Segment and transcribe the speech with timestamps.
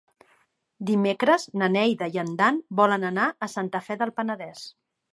[0.89, 4.69] Dimecres na Neida i en Dan volen anar a Santa Fe del Penedès.